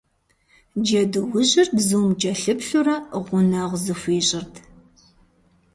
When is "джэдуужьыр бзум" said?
0.83-2.09